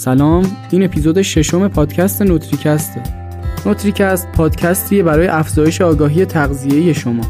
سلام 0.00 0.46
این 0.70 0.82
اپیزود 0.82 1.22
ششم 1.22 1.68
پادکست 1.68 2.22
نوتریکسته 2.22 3.02
نوتریکست 3.66 4.28
پادکستیه 4.32 5.02
برای 5.02 5.26
افزایش 5.26 5.80
آگاهی 5.80 6.24
تغذیه 6.24 6.92
شما. 6.92 7.22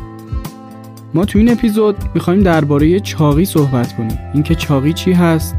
ما 1.14 1.24
تو 1.24 1.38
این 1.38 1.52
اپیزود 1.52 1.96
می‌خوایم 2.14 2.42
درباره 2.42 3.00
چاقی 3.00 3.44
صحبت 3.44 3.96
کنیم. 3.96 4.18
اینکه 4.34 4.54
چاقی 4.54 4.92
چی 4.92 5.12
هست 5.12 5.54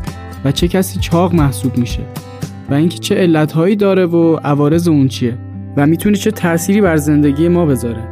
و 0.46 0.52
چه 0.52 0.68
کسی 0.68 1.00
چاق 1.00 1.34
محسوب 1.34 1.78
میشه 1.78 2.02
و 2.70 2.74
اینکه 2.74 2.98
چه 2.98 3.16
علتهایی 3.16 3.76
داره 3.76 4.06
و 4.06 4.36
عوارض 4.36 4.88
اون 4.88 5.08
چیه 5.08 5.38
و 5.78 5.86
می‌تونه 5.86 6.16
چه 6.16 6.32
تأثیری 6.32 6.82
بر 6.82 6.98
زندگی 6.98 7.48
ما 7.48 7.66
بذاره. 7.66 8.04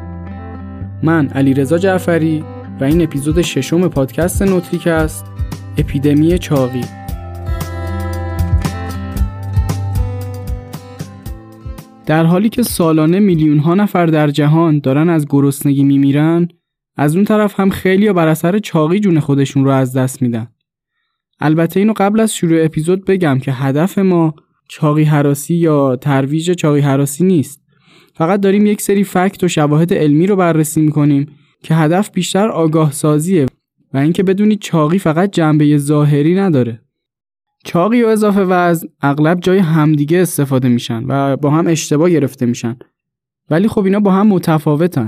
من 1.03 1.27
علیرضا 1.27 1.77
جعفری 1.77 2.43
و 2.81 2.83
این 2.83 3.01
اپیزود 3.01 3.41
ششم 3.41 3.87
پادکست 3.87 4.41
نوتریکست 4.41 5.25
اپیدمی 5.77 6.39
چاقی. 6.39 6.98
در 12.09 12.23
حالی 12.23 12.49
که 12.49 12.63
سالانه 12.63 13.19
میلیون 13.19 13.57
ها 13.57 13.75
نفر 13.75 14.05
در 14.05 14.27
جهان 14.27 14.79
دارن 14.79 15.09
از 15.09 15.25
گرسنگی 15.29 15.83
میمیرن 15.83 16.47
از 16.95 17.15
اون 17.15 17.25
طرف 17.25 17.59
هم 17.59 17.69
خیلی 17.69 18.13
بر 18.13 18.27
اثر 18.27 18.59
چاقی 18.59 18.99
جون 18.99 19.19
خودشون 19.19 19.65
رو 19.65 19.71
از 19.71 19.97
دست 19.97 20.21
میدن. 20.21 20.47
البته 21.39 21.79
اینو 21.79 21.93
قبل 21.97 22.19
از 22.19 22.35
شروع 22.35 22.65
اپیزود 22.65 23.05
بگم 23.05 23.39
که 23.39 23.51
هدف 23.51 23.97
ما 23.97 24.33
چاقی 24.69 25.03
حراسی 25.03 25.55
یا 25.55 25.95
ترویج 25.95 26.51
چاقی 26.51 26.79
حراسی 26.79 27.23
نیست. 27.23 27.61
فقط 28.13 28.39
داریم 28.39 28.65
یک 28.65 28.81
سری 28.81 29.03
فکت 29.03 29.43
و 29.43 29.47
شواهد 29.47 29.93
علمی 29.93 30.27
رو 30.27 30.35
بررسی 30.35 30.81
می‌کنیم 30.81 31.27
که 31.63 31.75
هدف 31.75 32.11
بیشتر 32.11 32.47
آگاه 32.47 32.91
سازیه 32.91 33.45
و 33.93 33.97
اینکه 33.97 34.23
بدونید 34.23 34.59
چاقی 34.59 34.99
فقط 34.99 35.31
جنبه 35.31 35.77
ظاهری 35.77 36.35
نداره. 36.35 36.81
چاقی 37.65 38.03
و 38.03 38.07
اضافه 38.07 38.41
وزن 38.41 38.87
اغلب 39.01 39.39
جای 39.39 39.57
همدیگه 39.57 40.17
استفاده 40.17 40.69
میشن 40.69 41.03
و 41.07 41.37
با 41.37 41.49
هم 41.49 41.67
اشتباه 41.67 42.09
گرفته 42.09 42.45
میشن. 42.45 42.77
ولی 43.49 43.67
خب 43.67 43.85
اینا 43.85 43.99
با 43.99 44.11
هم 44.11 44.27
متفاوتن. 44.27 45.07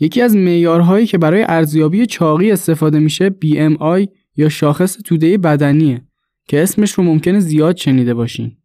یکی 0.00 0.22
از 0.22 0.36
معیارهایی 0.36 1.06
که 1.06 1.18
برای 1.18 1.44
ارزیابی 1.48 2.06
چاقی 2.06 2.52
استفاده 2.52 2.98
میشه 2.98 3.34
BMI 3.44 4.06
یا 4.36 4.48
شاخص 4.48 4.96
توده 5.04 5.38
بدنیه 5.38 6.02
که 6.48 6.62
اسمش 6.62 6.92
رو 6.92 7.04
ممکنه 7.04 7.40
زیاد 7.40 7.76
شنیده 7.76 8.14
باشین. 8.14 8.56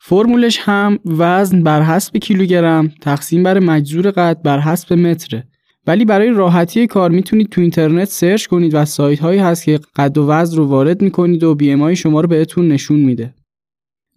فرمولش 0.00 0.58
هم 0.62 0.98
وزن 1.06 1.62
بر 1.62 1.82
حسب 1.82 2.16
کیلوگرم 2.16 2.88
تقسیم 3.00 3.42
بر 3.42 3.58
مجذور 3.58 4.10
قد 4.10 4.42
بر 4.42 4.60
حسب 4.60 4.92
متره. 4.92 5.48
ولی 5.86 6.04
برای 6.04 6.30
راحتی 6.30 6.86
کار 6.86 7.10
می‌تونید 7.10 7.48
تو 7.48 7.60
اینترنت 7.60 8.08
سرچ 8.08 8.46
کنید 8.46 8.74
و 8.74 8.84
سایت 8.84 9.20
هایی 9.20 9.40
هست 9.40 9.64
که 9.64 9.80
قد 9.96 10.18
و 10.18 10.26
وزن 10.26 10.56
رو 10.56 10.66
وارد 10.66 11.02
می‌کنید 11.02 11.44
و 11.44 11.54
بی 11.54 11.96
شما 11.96 12.20
رو 12.20 12.28
بهتون 12.28 12.68
نشون 12.68 13.00
میده. 13.00 13.34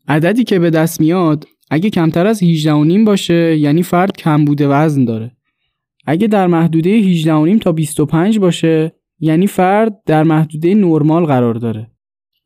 عددی 0.08 0.44
که 0.44 0.60
به 0.60 0.70
دست 0.70 1.02
میاد 1.02 1.46
اگه 1.70 1.90
کمتر 1.90 2.28
از 2.28 2.44
18.5 2.44 3.06
باشه 3.06 3.58
یعنی 3.58 3.84
فرد 3.84 4.18
کم 4.18 4.46
بوده 4.46 4.68
وزن 4.68 5.06
داره. 5.06 5.32
اگه 6.06 6.28
در 6.28 6.48
محدوده 6.48 7.02
18.5 7.14 7.60
تا 7.62 7.72
25 7.72 8.40
باشه 8.40 8.92
یعنی 9.20 9.48
فرد 9.48 10.02
در 10.06 10.24
محدوده 10.24 10.76
نرمال 10.76 11.26
قرار 11.26 11.54
داره. 11.54 11.92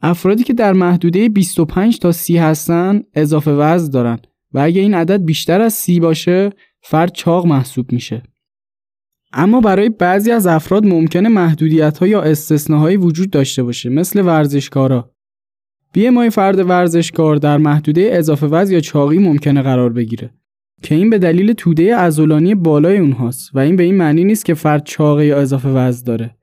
افرادی 0.02 0.44
که 0.44 0.54
در 0.54 0.74
محدوده 0.74 1.30
25 1.30 2.00
تا 2.00 2.12
30 2.12 2.38
هستن 2.38 3.04
اضافه 3.14 3.52
وزن 3.52 3.92
دارن 3.92 4.20
و 4.54 4.60
اگه 4.60 4.82
این 4.82 4.94
عدد 4.94 5.26
بیشتر 5.26 5.62
از 5.62 5.74
30 5.74 6.00
باشه 6.00 6.50
فرد 6.82 7.12
چاق 7.12 7.46
محسوب 7.46 7.92
میشه. 7.92 8.24
اما 9.34 9.62
برای 9.62 9.90
بعضی 9.90 10.32
از 10.32 10.48
افراد 10.48 10.86
ممکنه 10.86 11.30
محدودیت 11.30 11.98
ها 11.98 12.08
یا 12.08 12.22
استثناهایی 12.22 12.98
وجود 12.98 13.30
داشته 13.30 13.64
باشه 13.64 13.90
مثل 13.90 14.22
ورزشکارا. 14.26 15.12
مای 16.14 16.30
فرد 16.30 16.70
ورزشکار 16.70 17.36
در 17.36 17.58
محدوده 17.58 18.10
اضافه 18.14 18.48
وزن 18.48 18.74
یا 18.74 18.80
چاقی 18.80 19.18
ممکنه 19.18 19.62
قرار 19.62 19.94
بگیره 19.94 20.34
که 20.82 20.96
این 20.96 21.10
به 21.10 21.18
دلیل 21.18 21.54
توده 21.54 21.96
عضلانی 21.96 22.56
بالای 22.56 22.98
اونهاست 22.98 23.56
و 23.56 23.60
این 23.60 23.76
به 23.76 23.84
این 23.84 23.96
معنی 23.96 24.24
نیست 24.24 24.46
که 24.46 24.54
فرد 24.54 24.84
چاقه 24.84 25.26
یا 25.26 25.38
اضافه 25.38 25.70
وزن 25.70 26.06
داره. 26.06 26.36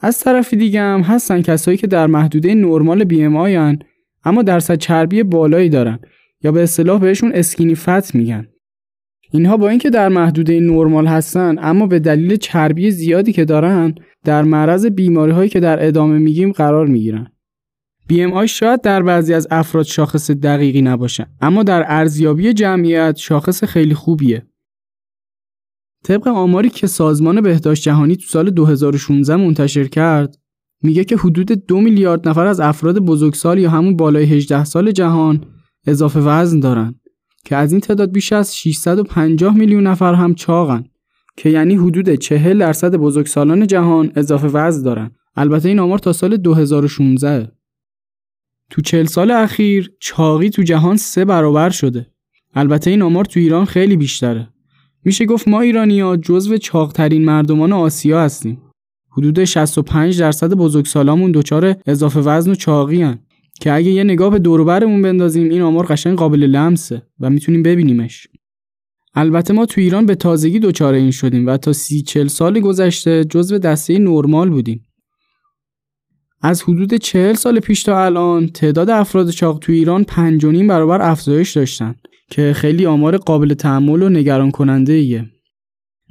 از 0.00 0.20
طرف 0.20 0.54
دیگه 0.54 0.80
هم 0.80 1.00
هستن 1.00 1.42
کسایی 1.42 1.76
که 1.76 1.86
در 1.86 2.06
محدوده 2.06 2.54
نرمال 2.54 3.04
بی 3.04 3.22
ام 3.22 3.78
اما 4.24 4.42
درصد 4.42 4.74
چربی 4.74 5.22
بالایی 5.22 5.68
دارن 5.68 5.98
یا 6.42 6.52
به 6.52 6.62
اصطلاح 6.62 7.00
بهشون 7.00 7.32
اسکینی 7.34 7.74
فت 7.74 8.14
میگن. 8.14 8.46
اینها 9.30 9.56
با 9.56 9.68
اینکه 9.68 9.90
در 9.90 10.08
محدوده 10.08 10.60
نرمال 10.60 11.06
هستن 11.06 11.56
اما 11.58 11.86
به 11.86 11.98
دلیل 11.98 12.36
چربی 12.36 12.90
زیادی 12.90 13.32
که 13.32 13.44
دارن 13.44 13.94
در 14.24 14.42
معرض 14.42 14.86
بیماری 14.86 15.32
هایی 15.32 15.48
که 15.48 15.60
در 15.60 15.86
ادامه 15.86 16.18
میگیم 16.18 16.52
قرار 16.52 16.86
می‌گیرن. 16.86 17.26
BMI 18.12 18.44
شاید 18.44 18.80
در 18.80 19.02
بعضی 19.02 19.34
از 19.34 19.48
افراد 19.50 19.84
شاخص 19.84 20.30
دقیقی 20.30 20.82
نباشه 20.82 21.26
اما 21.40 21.62
در 21.62 21.84
ارزیابی 21.86 22.52
جمعیت 22.52 23.16
شاخص 23.16 23.64
خیلی 23.64 23.94
خوبیه. 23.94 24.46
طبق 26.04 26.28
آماری 26.28 26.68
که 26.68 26.86
سازمان 26.86 27.40
بهداشت 27.40 27.82
جهانی 27.82 28.16
تو 28.16 28.22
سال 28.28 28.50
2016 28.50 29.36
منتشر 29.36 29.84
کرد 29.84 30.36
میگه 30.82 31.04
که 31.04 31.16
حدود 31.16 31.66
دو 31.66 31.80
میلیارد 31.80 32.28
نفر 32.28 32.46
از 32.46 32.60
افراد 32.60 32.98
بزرگسال 32.98 33.58
یا 33.58 33.70
همون 33.70 33.96
بالای 33.96 34.24
18 34.24 34.64
سال 34.64 34.90
جهان 34.90 35.44
اضافه 35.86 36.20
وزن 36.20 36.60
دارن 36.60 36.94
که 37.44 37.56
از 37.56 37.72
این 37.72 37.80
تعداد 37.80 38.12
بیش 38.12 38.32
از 38.32 38.56
650 38.56 39.56
میلیون 39.56 39.86
نفر 39.86 40.14
هم 40.14 40.34
چاقن 40.34 40.84
که 41.38 41.48
یعنی 41.48 41.76
حدود 41.76 42.14
40 42.14 42.58
درصد 42.58 42.94
بزرگسالان 42.94 43.66
جهان 43.66 44.12
اضافه 44.16 44.46
وزن 44.46 44.82
دارن. 44.82 45.10
البته 45.36 45.68
این 45.68 45.78
آمار 45.78 45.98
تا 45.98 46.12
سال 46.12 46.36
2016 46.36 47.52
تو 48.70 48.82
40 48.82 49.04
سال 49.04 49.30
اخیر 49.30 49.90
چاقی 50.00 50.50
تو 50.50 50.62
جهان 50.62 50.96
سه 50.96 51.24
برابر 51.24 51.70
شده. 51.70 52.06
البته 52.54 52.90
این 52.90 53.02
آمار 53.02 53.24
تو 53.24 53.40
ایران 53.40 53.64
خیلی 53.64 53.96
بیشتره. 53.96 54.48
میشه 55.04 55.26
گفت 55.26 55.48
ما 55.48 55.60
ایرانیا 55.60 56.16
جزو 56.16 56.56
چاقترین 56.56 57.24
مردمان 57.24 57.72
آسیا 57.72 58.22
هستیم. 58.22 58.62
حدود 59.10 59.44
65 59.44 60.20
درصد 60.20 60.52
بزرگسالامون 60.52 61.32
دچار 61.32 61.76
اضافه 61.86 62.20
وزن 62.20 62.50
و 62.50 62.54
چاقی 62.54 63.02
هن. 63.02 63.18
که 63.60 63.72
اگه 63.72 63.90
یه 63.90 64.04
نگاه 64.04 64.30
به 64.30 64.38
دوربرمون 64.38 65.02
بندازیم 65.02 65.48
این 65.48 65.62
آمار 65.62 65.86
قشنگ 65.86 66.18
قابل 66.18 66.42
لمسه 66.42 67.02
و 67.20 67.30
می‌تونیم 67.30 67.62
ببینیمش 67.62 68.28
البته 69.14 69.54
ما 69.54 69.66
تو 69.66 69.80
ایران 69.80 70.06
به 70.06 70.14
تازگی 70.14 70.58
دچار 70.58 70.94
این 70.94 71.10
شدیم 71.10 71.46
و 71.46 71.56
تا 71.56 71.72
سی 71.72 72.02
چل 72.02 72.26
سال 72.26 72.60
گذشته 72.60 73.24
جزو 73.24 73.58
دسته 73.58 73.98
نرمال 73.98 74.50
بودیم 74.50 74.84
از 76.40 76.62
حدود 76.62 76.94
چهل 76.94 77.34
سال 77.34 77.60
پیش 77.60 77.82
تا 77.82 78.04
الان 78.04 78.48
تعداد 78.48 78.90
افراد 78.90 79.30
چاق 79.30 79.58
تو 79.58 79.72
ایران 79.72 80.04
پنج 80.04 80.46
برابر 80.46 81.10
افزایش 81.10 81.56
داشتن 81.56 81.94
که 82.30 82.52
خیلی 82.56 82.86
آمار 82.86 83.16
قابل 83.16 83.54
تحمل 83.54 84.02
و 84.02 84.08
نگران 84.08 84.50
کننده 84.50 84.92
ایه. 84.92 85.24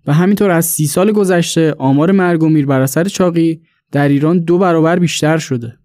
و 0.07 0.13
همینطور 0.13 0.50
از 0.52 0.66
سی 0.66 0.88
سال 0.88 1.12
گذشته 1.12 1.75
آمار 1.78 2.12
مرگ 2.12 2.44
و 2.44 2.50
میر 2.50 2.66
بر 2.66 2.81
اثر 2.81 3.03
چاقی 3.03 3.62
در 3.91 4.07
ایران 4.07 4.40
دو 4.40 4.57
برابر 4.57 5.00
بیشتر 5.00 5.38
شده. 5.38 5.78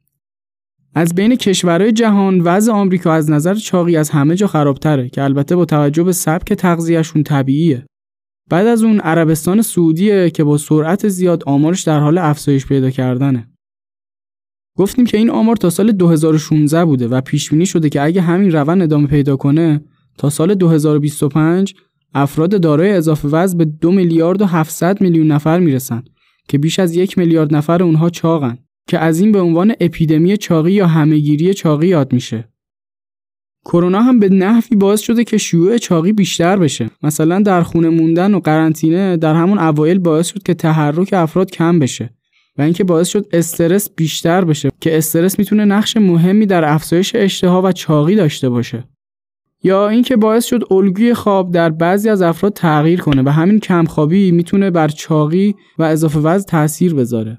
از 0.95 1.15
بین 1.15 1.37
کشورهای 1.37 1.93
جهان 1.93 2.41
وضع 2.41 2.73
آمریکا 2.73 3.13
از 3.13 3.31
نظر 3.31 3.55
چاقی 3.55 3.97
از 3.97 4.11
همه 4.11 4.35
جا 4.35 4.47
خرابتره 4.47 5.09
که 5.09 5.23
البته 5.23 5.57
با 5.57 5.65
توجه 5.65 6.03
به 6.03 6.13
سبک 6.13 6.53
تغذیهشون 6.53 7.23
طبیعیه. 7.23 7.87
بعد 8.51 8.67
از 8.67 8.83
اون 8.83 9.01
عربستان 9.01 9.63
سعودیه 9.63 10.31
که 10.31 10.45
با 10.45 10.59
سرعت 10.59 11.09
زیاد 11.09 11.43
آمارش 11.47 11.83
در 11.83 12.01
حال 12.01 12.19
افزایش 12.19 12.67
پیدا 12.67 12.91
کردنه. 12.91 13.49
گفتیم 14.79 15.07
که 15.07 15.19
این 15.19 15.31
آمار 15.31 15.57
تا 15.57 15.71
سال 15.71 15.93
2016 15.93 16.85
بوده 16.85 17.09
و 17.09 17.21
پیش 17.21 17.51
بینی 17.51 17.67
شده 17.67 17.89
که 17.89 18.03
اگه 18.03 18.23
همین 18.23 18.53
روند 18.53 18.83
ادامه 18.83 19.07
پیدا 19.07 19.37
کنه 19.37 19.85
تا 20.19 20.31
سال 20.31 20.55
2025 20.55 21.75
افراد 22.15 22.61
دارای 22.61 22.91
اضافه 22.91 23.29
وزن 23.29 23.59
به 23.59 23.65
2 23.65 23.93
میلیارد 23.93 24.43
و 24.43 24.47
700 24.47 25.01
میلیون 25.01 25.27
نفر 25.27 25.59
می‌رسن 25.59 26.03
که 26.49 26.59
بیش 26.59 26.79
از 26.79 26.97
یک 26.97 27.19
میلیارد 27.19 27.55
نفر 27.55 27.83
اونها 27.83 28.11
چاقن. 28.11 28.59
که 28.87 28.99
از 28.99 29.21
این 29.21 29.33
به 29.33 29.41
عنوان 29.41 29.75
اپیدمی 29.81 30.37
چاقی 30.37 30.73
یا 30.73 30.87
همهگیری 30.87 31.55
چاقی 31.55 31.87
یاد 31.87 32.13
میشه. 32.13 32.49
کرونا 33.65 34.03
هم 34.03 34.19
به 34.19 34.29
نحوی 34.29 34.77
باعث 34.77 35.01
شده 35.01 35.25
که 35.25 35.39
شیوع 35.39 35.79
چاقی 35.79 36.13
بیشتر 36.13 36.57
بشه. 36.57 36.91
مثلا 37.03 37.41
در 37.41 37.63
خونه 37.63 37.89
موندن 37.89 38.35
و 38.35 38.41
قرنطینه 38.41 39.17
در 39.17 39.35
همون 39.35 39.59
اوایل 39.59 39.99
باعث 39.99 40.29
شد 40.29 40.43
که 40.43 40.55
تحرک 40.55 41.13
افراد 41.13 41.51
کم 41.51 41.79
بشه 41.79 42.15
و 42.59 42.63
اینکه 42.63 42.85
باعث 42.85 43.09
شد 43.09 43.27
استرس 43.33 43.91
بیشتر 43.97 44.45
بشه 44.45 44.71
که 44.81 44.99
استرس 44.99 45.39
می‌تونه 45.39 45.65
نقش 45.65 45.97
مهمی 45.97 46.47
در 46.47 46.65
افزایش 46.65 47.15
اشتها 47.15 47.63
و 47.63 47.73
چاقی 47.73 48.15
داشته 48.15 48.49
باشه. 48.49 48.85
یا 49.65 49.89
اینکه 49.89 50.17
باعث 50.17 50.45
شد 50.45 50.63
الگوی 50.71 51.15
خواب 51.15 51.53
در 51.53 51.71
بعضی 51.71 52.09
از 52.09 52.23
افراد 52.23 52.53
تغییر 52.53 53.01
کنه 53.01 53.23
و 53.23 53.29
همین 53.29 53.61
کمخوابی 53.61 54.31
می‌تونه 54.31 54.71
بر 54.71 54.89
چاقی 54.89 55.55
و 55.79 55.83
اضافه 55.83 56.19
وزن 56.19 56.45
تاثیر 56.45 56.95
بذاره. 56.95 57.39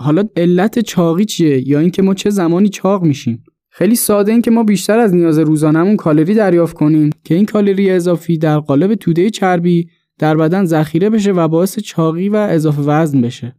حالا 0.00 0.24
علت 0.36 0.78
چاقی 0.78 1.24
چیه؟ 1.24 1.68
یا 1.68 1.80
اینکه 1.80 2.02
ما 2.02 2.14
چه 2.14 2.30
زمانی 2.30 2.68
چاق 2.68 3.02
میشیم؟ 3.02 3.44
خیلی 3.70 3.94
ساده 3.94 4.32
این 4.32 4.42
که 4.42 4.50
ما 4.50 4.62
بیشتر 4.62 4.98
از 4.98 5.14
نیاز 5.14 5.38
روزانهمون 5.38 5.96
کالری 5.96 6.34
دریافت 6.34 6.76
کنیم 6.76 7.10
که 7.24 7.34
این 7.34 7.44
کالری 7.44 7.90
اضافی 7.90 8.38
در 8.38 8.58
قالب 8.58 8.94
توده 8.94 9.30
چربی 9.30 9.88
در 10.18 10.36
بدن 10.36 10.64
ذخیره 10.64 11.10
بشه 11.10 11.32
و 11.32 11.48
باعث 11.48 11.78
چاقی 11.78 12.28
و 12.28 12.36
اضافه 12.36 12.82
وزن 12.82 13.20
بشه. 13.20 13.56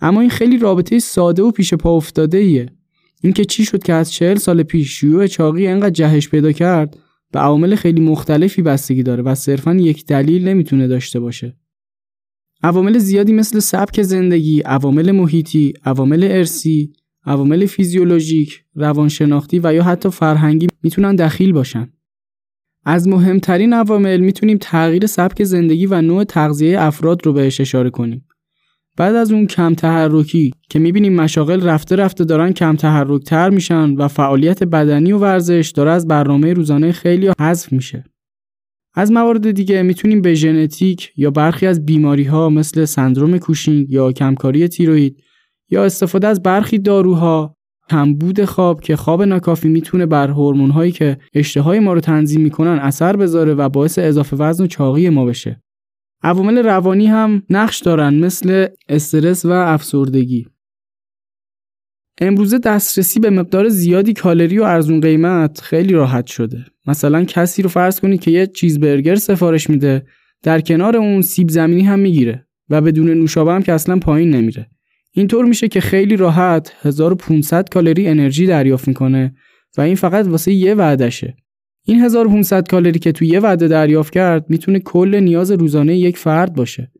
اما 0.00 0.20
این 0.20 0.30
خیلی 0.30 0.58
رابطه 0.58 0.98
ساده 0.98 1.42
و 1.42 1.50
پیش 1.50 1.74
پا 1.74 1.96
افتاده 1.96 2.38
ایه 2.38 2.66
اینکه 3.22 3.44
چی 3.44 3.64
شد 3.64 3.82
که 3.82 3.92
از 3.92 4.12
چهل 4.12 4.36
سال 4.36 4.62
پیش 4.62 5.00
شیوع 5.00 5.26
چاقی 5.26 5.66
انقدر 5.66 5.90
جهش 5.90 6.28
پیدا 6.28 6.52
کرد 6.52 6.96
به 7.32 7.38
عوامل 7.38 7.74
خیلی 7.74 8.00
مختلفی 8.00 8.62
بستگی 8.62 9.02
داره 9.02 9.22
و 9.22 9.34
صرفا 9.34 9.74
یک 9.74 10.06
دلیل 10.06 10.48
نمی‌تونه 10.48 10.88
داشته 10.88 11.20
باشه. 11.20 11.56
عوامل 12.62 12.98
زیادی 12.98 13.32
مثل 13.32 13.58
سبک 13.58 14.02
زندگی، 14.02 14.60
عوامل 14.60 15.10
محیطی، 15.10 15.72
عوامل 15.84 16.28
ارسی، 16.30 16.92
عوامل 17.24 17.66
فیزیولوژیک، 17.66 18.64
روانشناختی 18.74 19.60
و 19.64 19.74
یا 19.74 19.82
حتی 19.82 20.10
فرهنگی 20.10 20.66
می‌تونن 20.82 21.16
دخیل 21.16 21.52
باشن. 21.52 21.92
از 22.84 23.08
مهمترین 23.08 23.72
عوامل 23.72 24.20
می‌تونیم 24.20 24.58
تغییر 24.60 25.06
سبک 25.06 25.44
زندگی 25.44 25.86
و 25.86 26.00
نوع 26.00 26.24
تغذیه 26.24 26.80
افراد 26.80 27.26
رو 27.26 27.32
بهش 27.32 27.60
اشاره 27.60 27.90
کنیم. 27.90 28.24
بعد 28.96 29.14
از 29.14 29.32
اون 29.32 29.46
کم 29.46 29.74
تحرکی 29.74 30.50
که 30.70 30.78
می‌بینیم 30.78 31.14
مشاغل 31.14 31.62
رفته 31.62 31.96
رفته 31.96 32.24
دارن 32.24 32.52
کم 32.52 32.76
تحرک 32.76 33.22
تر 33.22 33.50
میشن 33.50 33.94
و 33.94 34.08
فعالیت 34.08 34.64
بدنی 34.64 35.12
و 35.12 35.18
ورزش 35.18 35.72
داره 35.76 35.90
از 35.90 36.08
برنامه 36.08 36.52
روزانه 36.52 36.92
خیلی 36.92 37.30
حذف 37.40 37.72
میشه. 37.72 38.04
از 38.94 39.12
موارد 39.12 39.50
دیگه 39.50 39.82
می‌تونیم 39.82 40.22
به 40.22 40.34
ژنتیک 40.34 41.12
یا 41.16 41.30
برخی 41.30 41.66
از 41.66 41.86
بیماری 41.86 42.24
ها 42.24 42.48
مثل 42.48 42.84
سندروم 42.84 43.38
کوشینگ 43.38 43.90
یا 43.90 44.12
کمکاری 44.12 44.68
تیروید 44.68 45.22
یا 45.70 45.84
استفاده 45.84 46.26
از 46.26 46.42
برخی 46.42 46.78
داروها 46.78 47.56
کمبود 47.90 48.44
خواب 48.44 48.80
که 48.80 48.96
خواب 48.96 49.22
ناکافی 49.22 49.68
می‌تونه 49.68 50.06
بر 50.06 50.30
هورمون 50.30 50.70
هایی 50.70 50.92
که 50.92 51.18
اشتهای 51.34 51.78
ما 51.78 51.92
رو 51.92 52.00
تنظیم 52.00 52.40
می‌کنن 52.40 52.78
اثر 52.78 53.16
بذاره 53.16 53.54
و 53.54 53.68
باعث 53.68 53.98
اضافه 53.98 54.36
وزن 54.36 54.64
و 54.64 54.66
چاقی 54.66 55.08
ما 55.08 55.24
بشه. 55.24 55.62
عوامل 56.22 56.58
روانی 56.58 57.06
هم 57.06 57.42
نقش 57.50 57.80
دارن 57.80 58.14
مثل 58.14 58.66
استرس 58.88 59.44
و 59.44 59.50
افسردگی. 59.50 60.46
امروزه 62.22 62.58
دسترسی 62.58 63.20
به 63.20 63.30
مقدار 63.30 63.68
زیادی 63.68 64.12
کالری 64.12 64.58
و 64.58 64.62
ارزون 64.62 65.00
قیمت 65.00 65.60
خیلی 65.60 65.92
راحت 65.92 66.26
شده. 66.26 66.64
مثلا 66.86 67.24
کسی 67.24 67.62
رو 67.62 67.68
فرض 67.68 68.00
کنید 68.00 68.20
که 68.20 68.30
یه 68.30 68.46
چیز 68.46 68.80
برگر 68.80 69.14
سفارش 69.14 69.70
میده 69.70 70.06
در 70.42 70.60
کنار 70.60 70.96
اون 70.96 71.22
سیب 71.22 71.48
زمینی 71.48 71.82
هم 71.82 71.98
می‌گیره 71.98 72.46
و 72.70 72.80
بدون 72.80 73.10
نوشابه 73.10 73.52
هم 73.52 73.62
که 73.62 73.72
اصلا 73.72 73.98
پایین 73.98 74.30
نمیره. 74.30 74.70
اینطور 75.12 75.44
میشه 75.44 75.68
که 75.68 75.80
خیلی 75.80 76.16
راحت 76.16 76.72
1500 76.82 77.68
کالری 77.68 78.08
انرژی 78.08 78.46
دریافت 78.46 78.88
می‌کنه 78.88 79.34
و 79.78 79.80
این 79.80 79.94
فقط 79.94 80.26
واسه 80.26 80.52
یه 80.52 80.74
وعدشه. 80.74 81.36
این 81.84 82.00
1500 82.00 82.68
کالری 82.68 82.98
که 82.98 83.12
توی 83.12 83.28
یه 83.28 83.40
وعده 83.40 83.68
دریافت 83.68 84.12
کرد 84.12 84.44
می‌تونه 84.48 84.78
کل 84.78 85.20
نیاز 85.20 85.50
روزانه 85.50 85.96
یک 85.96 86.18
فرد 86.18 86.54
باشه. 86.54 86.92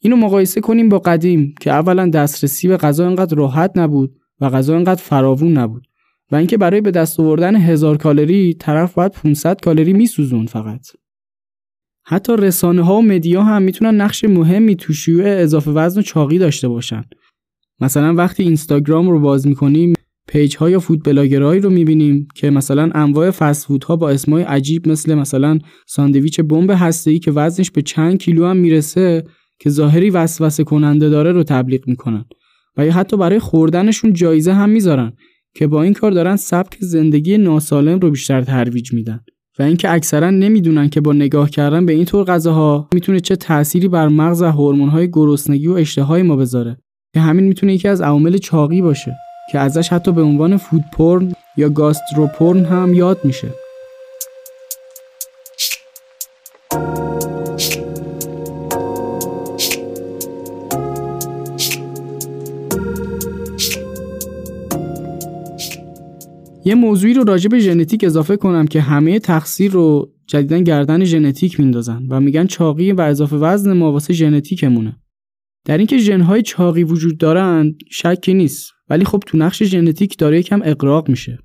اینو 0.00 0.16
مقایسه 0.16 0.60
کنیم 0.60 0.88
با 0.88 0.98
قدیم 0.98 1.54
که 1.60 1.70
اولا 1.70 2.08
دسترسی 2.08 2.68
به 2.68 2.76
غذا 2.76 3.06
انقدر 3.06 3.36
راحت 3.36 3.72
نبود 3.76 4.19
و 4.40 4.50
غذا 4.50 4.76
انقدر 4.76 5.02
فراوون 5.02 5.52
نبود 5.52 5.86
و 6.32 6.36
اینکه 6.36 6.58
برای 6.58 6.80
به 6.80 6.90
دست 6.90 7.20
آوردن 7.20 7.56
هزار 7.56 7.96
کالری 7.96 8.54
طرف 8.54 8.94
باید 8.94 9.12
500 9.12 9.60
کالری 9.60 9.92
میسوزون 9.92 10.46
فقط. 10.46 10.86
حتی 12.04 12.36
رسانه 12.36 12.82
ها 12.82 12.96
و 12.96 13.02
مدیا 13.02 13.42
هم 13.42 13.62
می‌تونن 13.62 14.00
نقش 14.00 14.24
مهمی 14.24 14.76
تو 14.76 14.92
شیوع 14.92 15.24
اضافه 15.26 15.70
وزن 15.70 16.00
و 16.00 16.02
چاقی 16.02 16.38
داشته 16.38 16.68
باشن. 16.68 17.04
مثلا 17.80 18.14
وقتی 18.14 18.42
اینستاگرام 18.42 19.10
رو 19.10 19.20
باز 19.20 19.46
می‌کنیم 19.46 19.92
page 20.28 20.56
ها 20.56 20.70
یا 20.70 20.80
food 20.80 21.04
blogger 21.04 21.43
هایی 21.43 21.60
رو 21.60 21.70
می‌بینیم 21.70 22.28
که 22.34 22.50
مثلا 22.50 22.90
انواع 22.94 23.30
فست 23.30 23.66
فود 23.66 23.84
ها 23.84 23.96
با 23.96 24.10
اسمای 24.10 24.42
عجیب 24.42 24.88
مثل 24.88 25.14
مثلا 25.14 25.58
ساندویچ 25.86 26.40
بمب 26.40 26.70
هسته‌ای 26.70 27.18
که 27.18 27.30
وزنش 27.30 27.70
به 27.70 27.82
چند 27.82 28.18
کیلو 28.18 28.46
هم 28.46 28.56
می‌رسه 28.56 29.24
که 29.58 29.70
ظاهری 29.70 30.10
وسوسه 30.10 30.64
کننده 30.64 31.08
داره 31.08 31.32
رو 31.32 31.42
تبلیغ 31.42 31.88
می‌کنن 31.88 32.24
و 32.76 32.86
یا 32.86 32.92
حتی 32.92 33.16
برای 33.16 33.38
خوردنشون 33.38 34.12
جایزه 34.12 34.52
هم 34.52 34.70
می‌ذارن 34.70 35.12
که 35.54 35.66
با 35.66 35.82
این 35.82 35.92
کار 35.92 36.10
دارن 36.10 36.36
سبک 36.36 36.76
زندگی 36.80 37.38
ناسالم 37.38 37.98
رو 37.98 38.10
بیشتر 38.10 38.42
ترویج 38.42 38.92
میدن. 38.92 39.20
و 39.58 39.62
اینکه 39.62 39.90
اکثرا 39.90 40.30
نمی‌دونن 40.30 40.88
که 40.88 41.00
با 41.00 41.12
نگاه 41.12 41.50
کردن 41.50 41.86
به 41.86 41.92
این 41.92 42.04
طور 42.04 42.24
غذاها 42.24 42.88
می‌تونه 42.94 43.20
چه 43.20 43.36
تأثیری 43.36 43.88
بر 43.88 44.08
مغز 44.08 44.42
و 44.42 44.50
های 44.86 45.10
گرسنگی 45.10 45.68
و 45.68 45.72
اشتهای 45.72 46.22
ما 46.22 46.36
بذاره. 46.36 46.76
که 47.14 47.20
همین 47.20 47.44
می‌تونه 47.44 47.74
یکی 47.74 47.88
از 47.88 48.00
عوامل 48.00 48.36
چاقی 48.36 48.82
باشه 48.82 49.12
که 49.52 49.58
ازش 49.58 49.88
حتی 49.88 50.12
به 50.12 50.22
عنوان 50.22 50.56
فود 50.56 50.84
پورن 50.92 51.32
یا 51.56 51.68
گاستروپورن 51.68 52.64
هم 52.64 52.94
یاد 52.94 53.24
میشه. 53.24 53.48
یه 66.70 66.76
موضوعی 66.76 67.14
رو 67.14 67.24
راجع 67.24 67.48
به 67.48 67.58
ژنتیک 67.58 68.04
اضافه 68.04 68.36
کنم 68.36 68.66
که 68.66 68.80
همه 68.80 69.18
تقصیر 69.18 69.72
رو 69.72 70.12
جدیدا 70.26 70.58
گردن 70.58 71.04
ژنتیک 71.04 71.60
میندازن 71.60 72.02
و 72.10 72.20
میگن 72.20 72.46
چاقی 72.46 72.92
و 72.92 73.00
اضافه 73.00 73.36
وزن 73.36 73.72
ما 73.72 73.92
واسه 73.92 74.14
ژنتیکمونه. 74.14 74.96
در 75.64 75.78
اینکه 75.78 75.98
ژنهای 75.98 76.42
چاقی 76.42 76.84
وجود 76.84 77.18
دارن 77.18 77.74
شکی 77.90 78.34
نیست 78.34 78.72
ولی 78.88 79.04
خب 79.04 79.22
تو 79.26 79.38
نقش 79.38 79.62
ژنتیک 79.62 80.18
داره 80.18 80.38
یکم 80.38 80.60
اقراق 80.64 81.08
میشه. 81.08 81.38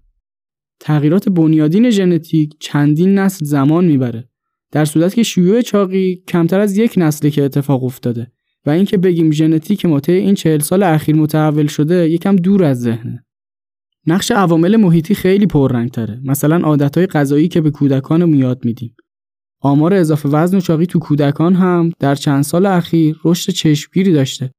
تغییرات 0.80 1.30
بنیادین 1.30 1.90
ژنتیک 1.90 2.54
چندین 2.60 3.20
نسل 3.20 3.46
زمان 3.46 3.86
می‌بره. 3.86 4.30
در 4.72 4.86
صورتی 4.86 5.16
که 5.16 5.24
شیوع 5.24 5.62
چاقی 5.62 6.24
کمتر 6.28 6.60
از 6.60 6.78
یک 6.78 6.94
نسله 6.98 7.30
که 7.30 7.44
اتفاق 7.44 7.84
افتاده 7.84 8.32
و 8.66 8.70
اینکه 8.70 8.98
بگیم 8.98 9.32
ژنتیک 9.32 9.86
ما 9.86 10.02
این 10.08 10.36
چهل 10.36 10.60
سال 10.60 10.84
اخیر 10.84 11.16
متحول 11.16 11.68
شده 11.68 12.10
یکم 12.10 12.36
دور 12.36 12.64
از 12.64 12.82
ذهنه. 12.82 13.26
نقش 14.08 14.32
عوامل 14.32 14.76
محیطی 14.76 15.16
خیلی 15.16 15.46
پررنگتره. 15.46 16.20
مثلا 16.24 16.58
عادتهای 16.58 17.08
غذایی 17.08 17.48
که 17.48 17.62
به 17.62 17.72
کودکان 17.72 18.34
یاد 18.34 18.66
میدیم. 18.66 18.96
آمار 19.62 19.94
اضافه 19.94 20.30
وزن 20.30 20.58
و 20.58 20.62
چاقی 20.62 20.86
تو 20.86 21.00
کودکان 21.00 21.56
هم 21.56 21.92
در 22.00 22.16
چند 22.16 22.44
سال 22.44 22.66
اخیر 22.66 23.18
رشد 23.24 23.52
چشمگیری 23.52 24.14
داشته. 24.14 24.52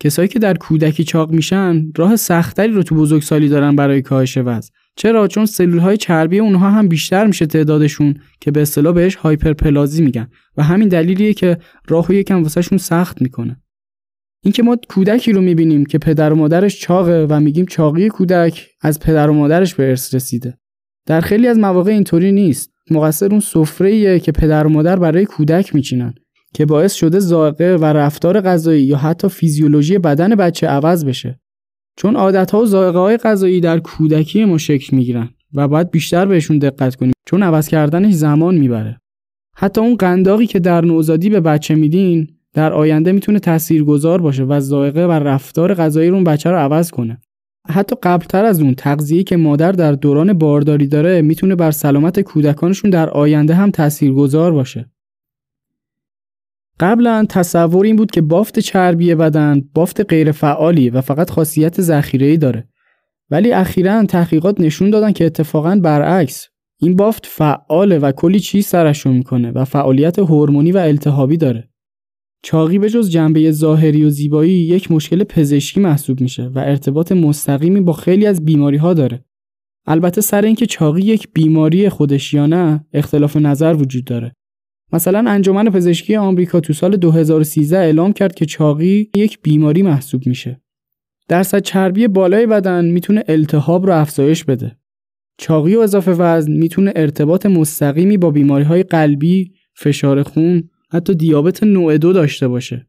کسایی 0.00 0.28
که 0.28 0.38
در 0.38 0.54
کودکی 0.54 1.04
چاق 1.04 1.30
میشن 1.30 1.92
راه 1.96 2.16
سختری 2.16 2.72
رو 2.72 2.82
تو 2.82 2.94
بزرگسالی 2.94 3.48
دارن 3.48 3.76
برای 3.76 4.02
کاهش 4.02 4.38
وزن. 4.38 4.68
چرا؟ 4.96 5.28
چون 5.28 5.46
سلول 5.46 5.78
های 5.78 5.96
چربی 5.96 6.38
اونها 6.38 6.70
هم 6.70 6.88
بیشتر 6.88 7.26
میشه 7.26 7.46
تعدادشون 7.46 8.14
که 8.40 8.50
به 8.50 8.62
اصطلاح 8.62 8.94
بهش 8.94 9.14
هایپرپلازی 9.14 10.02
میگن. 10.02 10.28
و 10.56 10.62
همین 10.62 10.88
دلیلیه 10.88 11.34
که 11.34 11.58
راهو 11.88 12.14
یکم 12.14 12.42
واسهشون 12.42 12.78
سخت 12.78 13.22
می‌کنه. 13.22 13.60
اینکه 14.44 14.62
ما 14.62 14.78
کودکی 14.88 15.32
رو 15.32 15.40
می‌بینیم 15.40 15.84
که 15.84 15.98
پدر 15.98 16.32
و 16.32 16.36
مادرش 16.36 16.80
چاقه 16.80 17.26
و 17.30 17.40
میگیم 17.40 17.66
چاقی 17.66 18.08
کودک 18.08 18.68
از 18.80 19.00
پدر 19.00 19.30
و 19.30 19.32
مادرش 19.32 19.74
به 19.74 19.88
ارث 19.88 20.14
رسیده. 20.14 20.58
در 21.06 21.20
خیلی 21.20 21.48
از 21.48 21.58
مواقع 21.58 21.90
اینطوری 21.90 22.32
نیست. 22.32 22.70
مقصر 22.90 23.28
اون 23.30 23.40
سفره 23.40 24.20
که 24.20 24.32
پدر 24.32 24.66
و 24.66 24.70
مادر 24.70 24.96
برای 24.96 25.24
کودک 25.24 25.74
میچینن 25.74 26.14
که 26.54 26.66
باعث 26.66 26.92
شده 26.92 27.18
ذائقه 27.18 27.76
و 27.76 27.84
رفتار 27.84 28.40
غذایی 28.40 28.84
یا 28.84 28.96
حتی 28.96 29.28
فیزیولوژی 29.28 29.98
بدن 29.98 30.34
بچه 30.34 30.66
عوض 30.66 31.04
بشه. 31.04 31.40
چون 31.96 32.16
عادتها 32.16 32.60
و 32.60 32.66
ذائقه 32.66 32.98
های 32.98 33.16
غذایی 33.16 33.60
در 33.60 33.78
کودکی 33.78 34.44
ما 34.44 34.58
شکل 34.58 34.96
می‌گیرن 34.96 35.28
و 35.54 35.68
باید 35.68 35.90
بیشتر 35.90 36.26
بهشون 36.26 36.58
دقت 36.58 36.94
کنیم. 36.94 37.12
چون 37.26 37.42
عوض 37.42 37.68
کردنش 37.68 38.14
زمان 38.14 38.54
می‌بره. 38.54 39.00
حتی 39.56 39.80
اون 39.80 39.96
قنداقی 39.96 40.46
که 40.46 40.58
در 40.58 40.84
نوزادی 40.84 41.30
به 41.30 41.40
بچه 41.40 41.74
میدین 41.74 42.28
در 42.54 42.72
آینده 42.72 43.12
می‌تونه 43.12 43.38
تاثیرگذار 43.38 44.20
باشه 44.20 44.44
و 44.44 44.60
ذائقه 44.60 45.06
و 45.06 45.10
رفتار 45.10 45.74
غذایی 45.74 46.08
رو 46.08 46.14
اون 46.14 46.24
بچه 46.24 46.50
رو 46.50 46.56
عوض 46.56 46.90
کنه. 46.90 47.20
حتی 47.68 47.96
قبلتر 48.02 48.44
از 48.44 48.60
اون 48.60 48.74
تغذیه 48.74 49.22
که 49.22 49.36
مادر 49.36 49.72
در 49.72 49.92
دوران 49.92 50.32
بارداری 50.32 50.86
داره 50.86 51.22
می‌تونه 51.22 51.54
بر 51.54 51.70
سلامت 51.70 52.20
کودکانشون 52.20 52.90
در 52.90 53.10
آینده 53.10 53.54
هم 53.54 53.70
تاثیرگذار 53.70 54.52
باشه. 54.52 54.90
قبلا 56.80 57.26
تصور 57.28 57.84
این 57.84 57.96
بود 57.96 58.10
که 58.10 58.20
بافت 58.20 58.58
چربی 58.58 59.14
بدن 59.14 59.62
بافت 59.74 60.10
غیر 60.10 60.32
فعالی 60.32 60.90
و 60.90 61.00
فقط 61.00 61.30
خاصیت 61.30 61.80
ذخیره 61.80 62.36
داره. 62.36 62.68
ولی 63.30 63.52
اخیرا 63.52 64.04
تحقیقات 64.04 64.60
نشون 64.60 64.90
دادن 64.90 65.12
که 65.12 65.26
اتفاقا 65.26 65.80
برعکس. 65.82 66.48
این 66.80 66.96
بافت 66.96 67.26
فعاله 67.26 67.98
و 67.98 68.12
کلی 68.12 68.40
چیز 68.40 68.66
سرشون 68.66 69.12
می‌کنه 69.12 69.50
و 69.50 69.64
فعالیت 69.64 70.18
هورمونی 70.18 70.72
و 70.72 70.78
التهابی 70.78 71.36
داره. 71.36 71.68
چاقی 72.46 72.78
به 72.78 72.90
جز 72.90 73.10
جنبه 73.10 73.50
ظاهری 73.50 74.04
و 74.04 74.10
زیبایی 74.10 74.52
یک 74.52 74.90
مشکل 74.90 75.24
پزشکی 75.24 75.80
محسوب 75.80 76.20
میشه 76.20 76.46
و 76.46 76.58
ارتباط 76.58 77.12
مستقیمی 77.12 77.80
با 77.80 77.92
خیلی 77.92 78.26
از 78.26 78.44
بیماری 78.44 78.76
ها 78.76 78.94
داره. 78.94 79.24
البته 79.86 80.20
سر 80.20 80.42
اینکه 80.42 80.66
چاقی 80.66 81.02
یک 81.02 81.28
بیماری 81.32 81.88
خودش 81.88 82.34
یا 82.34 82.46
نه 82.46 82.86
اختلاف 82.92 83.36
نظر 83.36 83.74
وجود 83.74 84.04
داره. 84.04 84.32
مثلا 84.92 85.30
انجمن 85.30 85.70
پزشکی 85.70 86.16
آمریکا 86.16 86.60
تو 86.60 86.72
سال 86.72 86.96
2013 86.96 87.78
اعلام 87.78 88.12
کرد 88.12 88.34
که 88.34 88.46
چاقی 88.46 89.10
یک 89.16 89.42
بیماری 89.42 89.82
محسوب 89.82 90.26
میشه. 90.26 90.60
درصد 91.28 91.62
چربی 91.62 92.08
بالای 92.08 92.46
بدن 92.46 92.84
می‌تونه 92.84 93.24
التهاب 93.28 93.86
رو 93.86 94.00
افزایش 94.00 94.44
بده. 94.44 94.76
چاقی 95.38 95.76
و 95.76 95.80
اضافه 95.80 96.12
وزن 96.12 96.52
می‌تونه 96.52 96.92
ارتباط 96.96 97.46
مستقیمی 97.46 98.16
با 98.16 98.30
بیماری 98.30 98.64
های 98.64 98.82
قلبی، 98.82 99.52
فشار 99.74 100.22
خون، 100.22 100.70
حتی 100.94 101.14
دیابت 101.14 101.62
نوع 101.62 101.96
دو 101.96 102.12
داشته 102.12 102.48
باشه. 102.48 102.86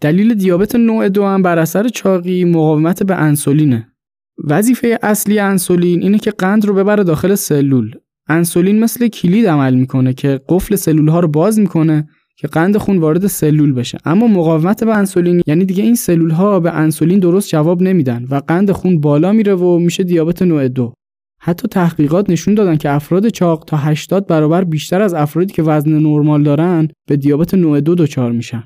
دلیل 0.00 0.34
دیابت 0.34 0.74
نوع 0.74 1.08
دو 1.08 1.24
هم 1.24 1.42
بر 1.42 1.58
اثر 1.58 1.88
چاقی 1.88 2.44
مقاومت 2.44 3.02
به 3.02 3.14
انسولینه. 3.14 3.92
وظیفه 4.44 4.98
اصلی 5.02 5.38
انسولین 5.38 6.02
اینه 6.02 6.18
که 6.18 6.30
قند 6.30 6.66
رو 6.66 6.74
ببره 6.74 7.04
داخل 7.04 7.34
سلول. 7.34 7.94
انسولین 8.28 8.80
مثل 8.80 9.08
کلید 9.08 9.46
عمل 9.46 9.74
می‌کنه 9.74 10.12
که 10.12 10.40
قفل 10.48 10.76
سلول 10.76 11.08
ها 11.08 11.20
رو 11.20 11.28
باز 11.28 11.58
می‌کنه 11.58 12.08
که 12.36 12.48
قند 12.48 12.76
خون 12.76 12.98
وارد 12.98 13.26
سلول 13.26 13.72
بشه. 13.72 13.98
اما 14.04 14.26
مقاومت 14.26 14.84
به 14.84 14.96
انسولین 14.96 15.42
یعنی 15.46 15.64
دیگه 15.64 15.84
این 15.84 15.94
سلول 15.94 16.30
ها 16.30 16.60
به 16.60 16.72
انسولین 16.72 17.18
درست 17.18 17.48
جواب 17.48 17.82
نمیدن 17.82 18.26
و 18.30 18.34
قند 18.34 18.70
خون 18.70 19.00
بالا 19.00 19.32
میره 19.32 19.54
و 19.54 19.78
میشه 19.78 20.04
دیابت 20.04 20.42
نوع 20.42 20.68
دو. 20.68 20.94
حتی 21.40 21.68
تحقیقات 21.68 22.30
نشون 22.30 22.54
دادن 22.54 22.76
که 22.76 22.90
افراد 22.90 23.28
چاق 23.28 23.64
تا 23.66 23.76
80 23.76 24.26
برابر 24.26 24.64
بیشتر 24.64 25.02
از 25.02 25.14
افرادی 25.14 25.52
که 25.52 25.62
وزن 25.62 25.92
نرمال 25.92 26.42
دارن 26.42 26.88
به 27.06 27.16
دیابت 27.16 27.54
نوع 27.54 27.80
دو 27.80 27.94
دچار 27.94 28.32
میشن 28.32 28.64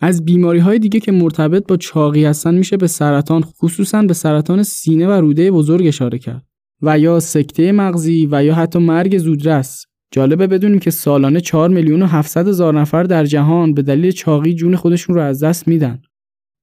از 0.00 0.24
بیماری 0.24 0.58
های 0.58 0.78
دیگه 0.78 1.00
که 1.00 1.12
مرتبط 1.12 1.66
با 1.66 1.76
چاقی 1.76 2.24
هستن 2.24 2.54
میشه 2.54 2.76
به 2.76 2.86
سرطان 2.86 3.42
خصوصا 3.42 4.02
به 4.02 4.14
سرطان 4.14 4.62
سینه 4.62 5.06
و 5.06 5.10
روده 5.10 5.50
بزرگ 5.50 5.86
اشاره 5.86 6.18
کرد 6.18 6.46
و 6.82 6.98
یا 6.98 7.20
سکته 7.20 7.72
مغزی 7.72 8.28
و 8.30 8.44
یا 8.44 8.54
حتی 8.54 8.78
مرگ 8.78 9.18
زودرس 9.18 9.86
جالبه 10.12 10.46
بدونیم 10.46 10.78
که 10.78 10.90
سالانه 10.90 11.40
4 11.40 11.68
میلیون 11.68 12.02
و 12.02 12.06
700 12.06 12.48
هزار 12.48 12.80
نفر 12.80 13.02
در 13.02 13.24
جهان 13.24 13.74
به 13.74 13.82
دلیل 13.82 14.10
چاقی 14.10 14.54
جون 14.54 14.76
خودشون 14.76 15.16
رو 15.16 15.22
از 15.22 15.44
دست 15.44 15.68
میدن. 15.68 16.02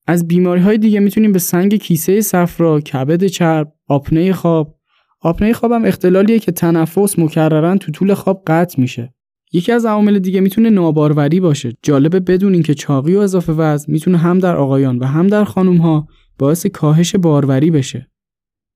از 0.08 0.28
بیماری 0.28 0.62
های 0.62 0.78
دیگه 0.78 1.00
می‌تونیم 1.00 1.32
به 1.32 1.40
سنگ 1.40 1.76
کیسه 1.76 2.22
صفرا، 2.22 2.82
کبد 2.82 3.26
چرب، 3.26 3.74
آپنه 3.88 4.34
خواب. 4.34 4.79
آپنه 5.22 5.54
خواب 5.54 5.72
هم 5.72 5.86
اختلالیه 5.86 6.40
که 6.40 6.52
تنفس 6.52 7.20
مکررن 7.20 7.78
تو 7.78 7.92
طول 7.92 8.14
خواب 8.14 8.44
قطع 8.48 8.82
میشه. 8.82 9.14
یکی 9.54 9.72
از 9.72 9.86
عوامل 9.86 10.20
دیگه 10.20 10.42
می‌تونه 10.42 10.70
ناباروری 10.70 11.40
باشه. 11.40 11.74
جالبه 11.84 12.20
بدونین 12.20 12.64
که 12.64 12.74
چاقی 12.74 13.16
و 13.16 13.20
اضافه 13.20 13.54
وزن 13.54 13.92
می‌تونه 13.92 14.18
هم 14.18 14.40
در 14.40 14.56
آقایان 14.56 15.00
و 15.00 15.06
هم 15.06 15.28
در 15.28 15.44
خانم 15.44 15.78
ها 15.78 16.08
باعث 16.38 16.66
کاهش 16.66 17.16
باروری 17.16 17.72
بشه. 17.72 18.08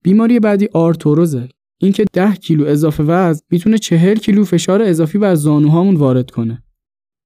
بیماری 0.04 0.40
بعدی 0.40 0.70
آرتوروزه 0.74 1.50
اینکه 1.78 2.06
10 2.14 2.32
کیلو 2.32 2.66
اضافه 2.66 3.04
وزن 3.04 3.42
می‌تونه 3.52 3.78
40 3.78 4.16
کیلو 4.16 4.44
فشار 4.44 4.82
اضافی 4.82 5.18
بر 5.18 5.36
زانوهامون 5.36 5.96
وارد 5.96 6.32
کنه. 6.32 6.64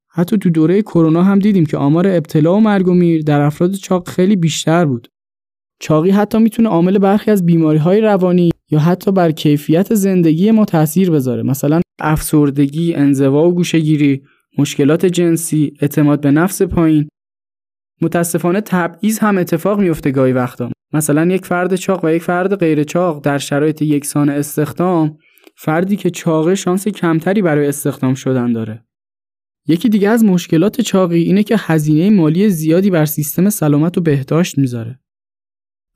حتی 0.09 0.37
تو 0.37 0.49
دوره 0.49 0.81
کرونا 0.81 1.23
هم 1.23 1.39
دیدیم 1.39 1.65
که 1.65 1.77
آمار 1.77 2.07
ابتلا 2.07 2.55
و 2.55 2.59
مرگ 2.59 2.87
و 2.87 2.93
میر 2.93 3.21
در 3.21 3.41
افراد 3.41 3.73
چاق 3.73 4.09
خیلی 4.09 4.35
بیشتر 4.35 4.85
بود. 4.85 5.07
چاقی 5.79 6.09
حتی 6.09 6.37
می‌تونه 6.37 6.69
عامل 6.69 6.97
برخی 6.97 7.31
از 7.31 7.45
بیماری 7.45 7.77
های 7.77 8.01
روانی 8.01 8.51
یا 8.71 8.79
حتی 8.79 9.11
بر 9.11 9.31
کیفیت 9.31 9.93
زندگی 9.93 10.51
ما 10.51 10.65
تاثیر 10.65 11.11
بذاره 11.11 11.43
مثلا 11.43 11.81
افسردگی، 11.99 12.93
انزوا 12.93 13.47
و 13.47 13.53
گوشهگیری، 13.53 14.23
مشکلات 14.57 15.05
جنسی، 15.05 15.73
اعتماد 15.81 16.21
به 16.21 16.31
نفس 16.31 16.61
پایین. 16.61 17.07
متاسفانه 18.01 18.61
تبعیض 18.61 19.19
هم 19.19 19.37
اتفاق 19.37 19.79
میفته 19.79 20.11
گاهی 20.11 20.33
وقتا. 20.33 20.71
مثلا 20.93 21.25
یک 21.25 21.45
فرد 21.45 21.75
چاق 21.75 22.05
و 22.05 22.09
یک 22.09 22.23
فرد 22.23 22.55
غیر 22.55 22.83
چاق 22.83 23.23
در 23.23 23.37
شرایط 23.37 23.81
یکسان 23.81 24.29
استخدام 24.29 25.17
فردی 25.57 25.95
که 25.95 26.09
چاقه 26.09 26.55
شانس 26.55 26.87
کمتری 26.87 27.41
برای 27.41 27.67
استخدام 27.67 28.13
شدن 28.13 28.53
داره. 28.53 28.83
یکی 29.67 29.89
دیگه 29.89 30.09
از 30.09 30.23
مشکلات 30.23 30.81
چاقی 30.81 31.19
اینه 31.21 31.43
که 31.43 31.55
هزینه 31.59 32.09
مالی 32.09 32.49
زیادی 32.49 32.89
بر 32.89 33.05
سیستم 33.05 33.49
سلامت 33.49 33.97
و 33.97 34.01
بهداشت 34.01 34.57
می‌ذاره. 34.57 34.99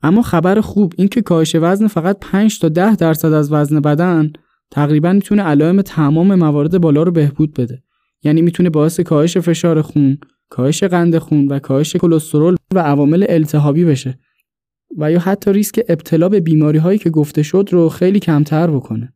اما 0.02 0.22
خبر 0.22 0.60
خوب 0.60 0.92
این 0.96 1.08
که 1.08 1.22
کاهش 1.22 1.56
وزن 1.60 1.86
فقط 1.86 2.16
5 2.20 2.58
تا 2.58 2.68
10 2.68 2.96
درصد 2.96 3.32
از 3.32 3.52
وزن 3.52 3.80
بدن 3.80 4.32
تقریبا 4.70 5.12
می‌تونه 5.12 5.42
علائم 5.42 5.82
تمام 5.82 6.34
موارد 6.34 6.80
بالا 6.80 7.02
رو 7.02 7.12
بهبود 7.12 7.54
بده. 7.54 7.82
یعنی 8.22 8.42
می‌تونه 8.42 8.70
باعث 8.70 9.00
کاهش 9.00 9.38
فشار 9.38 9.82
خون، 9.82 10.18
کاهش 10.48 10.84
قند 10.84 11.18
خون 11.18 11.48
و 11.48 11.58
کاهش 11.58 11.96
کلسترول 11.96 12.56
و 12.74 12.78
عوامل 12.78 13.26
التهابی 13.28 13.84
بشه 13.84 14.18
و 14.98 15.12
یا 15.12 15.18
حتی 15.18 15.52
ریسک 15.52 15.80
ابتلا 15.88 16.28
به 16.28 16.40
بیماری 16.40 16.78
هایی 16.78 16.98
که 16.98 17.10
گفته 17.10 17.42
شد 17.42 17.68
رو 17.72 17.88
خیلی 17.88 18.20
کمتر 18.20 18.70
بکنه. 18.70 19.12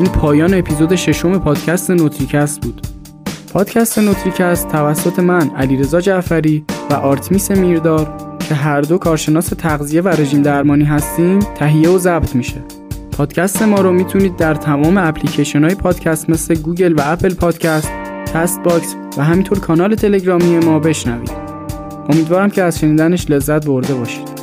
این 0.00 0.08
پایان 0.08 0.54
اپیزود 0.54 0.94
ششم 0.94 1.38
پادکست 1.38 1.90
نوتریکست 1.90 2.60
بود. 2.60 2.80
پادکست 3.52 3.98
نوتریکست 3.98 4.68
توسط 4.68 5.18
من 5.18 5.50
علیرضا 5.50 6.00
جعفری 6.00 6.64
و 6.90 6.94
آرتمیس 6.94 7.50
میردار 7.50 8.16
که 8.48 8.54
هر 8.54 8.80
دو 8.80 8.98
کارشناس 8.98 9.48
تغذیه 9.48 10.00
و 10.00 10.08
رژیم 10.08 10.42
درمانی 10.42 10.84
هستیم 10.84 11.38
تهیه 11.38 11.88
و 11.88 11.98
ضبط 11.98 12.34
میشه. 12.34 12.62
پادکست 13.12 13.62
ما 13.62 13.80
رو 13.80 13.92
می‌تونید 13.92 14.36
در 14.36 14.54
تمام 14.54 14.96
اپلیکیشن 14.96 15.64
های 15.64 15.74
پادکست 15.74 16.30
مثل 16.30 16.54
گوگل 16.54 16.92
و 16.92 17.00
اپل 17.04 17.34
پادکست، 17.34 17.90
کست 18.34 18.62
باکس 18.62 18.96
و 19.18 19.24
همینطور 19.24 19.58
کانال 19.58 19.94
تلگرامی 19.94 20.58
ما 20.58 20.78
بشنوید. 20.78 21.32
امیدوارم 22.08 22.50
که 22.50 22.62
از 22.62 22.78
شنیدنش 22.78 23.30
لذت 23.30 23.66
برده 23.66 23.94
باشید 23.94 24.33